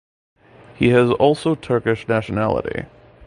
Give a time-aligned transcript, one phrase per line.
[0.73, 2.87] He has also Turkish nationality.